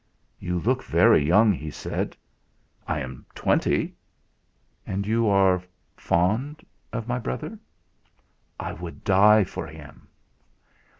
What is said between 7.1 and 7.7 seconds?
brother?"